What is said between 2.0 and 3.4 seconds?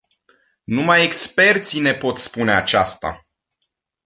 spune aceasta.